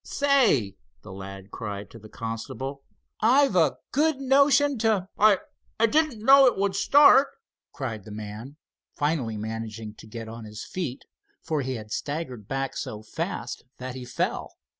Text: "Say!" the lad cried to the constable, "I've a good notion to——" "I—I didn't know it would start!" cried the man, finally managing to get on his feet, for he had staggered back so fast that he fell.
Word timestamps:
"Say!" 0.03 0.77
the 1.03 1.11
lad 1.13 1.51
cried 1.51 1.91
to 1.91 1.99
the 1.99 2.09
constable, 2.09 2.81
"I've 3.19 3.55
a 3.55 3.77
good 3.91 4.19
notion 4.19 4.79
to——" 4.79 5.07
"I—I 5.19 5.85
didn't 5.85 6.25
know 6.25 6.47
it 6.47 6.57
would 6.57 6.75
start!" 6.75 7.27
cried 7.71 8.05
the 8.05 8.11
man, 8.11 8.57
finally 8.95 9.37
managing 9.37 9.93
to 9.99 10.07
get 10.07 10.27
on 10.27 10.45
his 10.45 10.65
feet, 10.65 11.05
for 11.43 11.61
he 11.61 11.75
had 11.75 11.91
staggered 11.91 12.47
back 12.47 12.75
so 12.75 13.03
fast 13.03 13.63
that 13.77 13.93
he 13.93 14.03
fell. 14.03 14.55